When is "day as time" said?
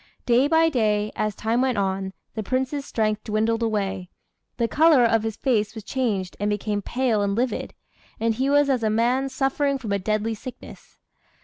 0.69-1.61